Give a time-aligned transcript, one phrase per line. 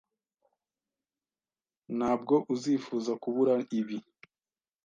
[1.97, 3.97] Ntabwo uzifuza kubura ibi.